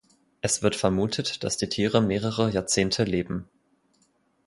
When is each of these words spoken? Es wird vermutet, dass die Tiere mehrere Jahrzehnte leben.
Es 0.41 0.63
wird 0.63 0.75
vermutet, 0.75 1.43
dass 1.43 1.57
die 1.57 1.69
Tiere 1.69 2.01
mehrere 2.01 2.49
Jahrzehnte 2.49 3.03
leben. 3.03 3.47